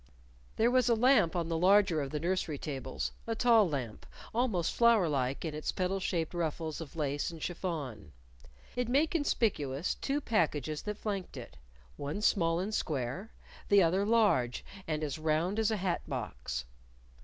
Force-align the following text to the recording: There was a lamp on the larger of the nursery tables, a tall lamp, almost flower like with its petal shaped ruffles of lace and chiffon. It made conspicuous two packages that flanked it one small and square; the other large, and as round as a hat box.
There 0.55 0.71
was 0.71 0.89
a 0.89 0.95
lamp 0.95 1.35
on 1.35 1.47
the 1.47 1.59
larger 1.59 2.01
of 2.01 2.09
the 2.09 2.19
nursery 2.19 2.57
tables, 2.57 3.11
a 3.27 3.35
tall 3.35 3.69
lamp, 3.69 4.07
almost 4.33 4.73
flower 4.73 5.07
like 5.07 5.43
with 5.43 5.53
its 5.53 5.71
petal 5.71 5.99
shaped 5.99 6.33
ruffles 6.33 6.81
of 6.81 6.95
lace 6.95 7.29
and 7.29 7.39
chiffon. 7.39 8.11
It 8.75 8.89
made 8.89 9.11
conspicuous 9.11 9.93
two 9.93 10.19
packages 10.19 10.81
that 10.81 10.97
flanked 10.97 11.37
it 11.37 11.55
one 11.97 12.21
small 12.23 12.59
and 12.59 12.73
square; 12.73 13.31
the 13.69 13.83
other 13.83 14.03
large, 14.03 14.65
and 14.87 15.03
as 15.03 15.19
round 15.19 15.59
as 15.59 15.69
a 15.69 15.77
hat 15.77 16.01
box. 16.07 16.65